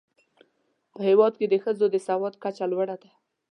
[0.93, 3.11] په هېواد کې د ښځو د سواد کچه لوړه ده.